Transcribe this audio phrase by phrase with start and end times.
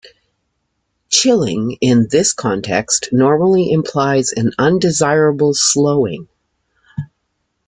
[1.11, 6.27] "Chilling" in this context normally implies an undesirable slowing.